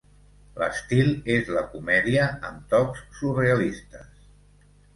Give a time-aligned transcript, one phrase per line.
[0.61, 4.13] L'estil és la comèdia amb tocs surrealistes.